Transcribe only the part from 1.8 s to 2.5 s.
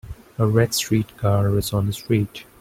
the street.